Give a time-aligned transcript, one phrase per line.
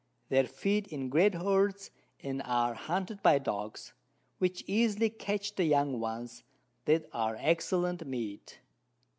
[0.29, 1.91] They feed in great Herds,
[2.23, 3.93] and are hunted by Dogs,
[4.39, 6.41] which easily catch the young ones,
[6.85, 8.57] that are excellent Meat.